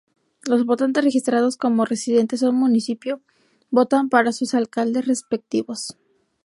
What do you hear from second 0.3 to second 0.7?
Los